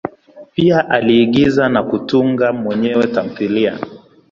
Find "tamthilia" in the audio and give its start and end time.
3.07-3.79